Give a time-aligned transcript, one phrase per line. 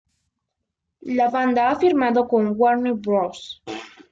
[1.17, 3.61] La banda ha firmado con Warner Bros.